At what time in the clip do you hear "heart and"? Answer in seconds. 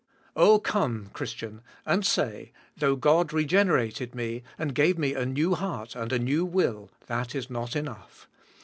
5.53-6.11